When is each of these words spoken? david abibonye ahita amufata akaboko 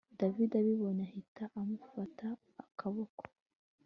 david 0.19 0.51
abibonye 0.59 1.03
ahita 1.07 1.43
amufata 1.59 2.27
akaboko 2.63 3.23